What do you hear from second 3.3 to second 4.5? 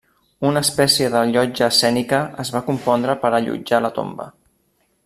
allotjar la tomba.